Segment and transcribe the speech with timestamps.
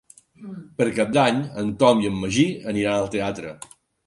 [0.79, 3.55] Per Cap d'Any en Tom i en Magí aniran al teatre.